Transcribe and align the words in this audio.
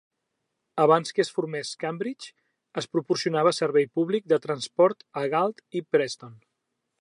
Abans 0.83 1.11
que 1.17 1.21
es 1.23 1.29
formés 1.35 1.73
Cambridge, 1.83 2.25
es 2.83 2.87
proporcionava 2.95 3.53
servei 3.57 3.87
públic 3.99 4.27
de 4.35 4.41
transport 4.47 5.07
a 5.23 5.29
Galt 5.35 5.63
i 5.81 5.85
Preston. 5.91 6.35